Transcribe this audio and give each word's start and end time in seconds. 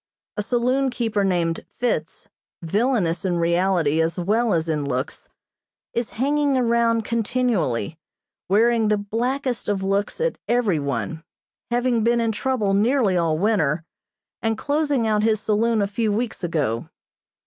A 0.35 0.41
saloon 0.41 0.89
keeper 0.89 1.23
named 1.23 1.63
Fitts, 1.77 2.27
villainous 2.63 3.23
in 3.23 3.37
reality 3.37 4.01
as 4.01 4.17
well 4.17 4.51
as 4.51 4.67
in 4.67 4.83
looks, 4.83 5.29
is 5.93 6.09
hanging 6.17 6.57
around 6.57 7.05
continually, 7.05 7.99
wearing 8.49 8.87
the 8.87 8.97
blackest 8.97 9.69
of 9.69 9.83
looks 9.83 10.19
at 10.19 10.39
every 10.47 10.79
one, 10.79 11.23
having 11.69 12.03
been 12.03 12.19
in 12.19 12.31
trouble 12.31 12.73
nearly 12.73 13.15
all 13.15 13.37
winter, 13.37 13.83
and 14.41 14.57
closing 14.57 15.05
out 15.05 15.21
his 15.21 15.39
saloon 15.39 15.83
a 15.83 15.85
few 15.85 16.11
weeks 16.11 16.43
ago. 16.43 16.89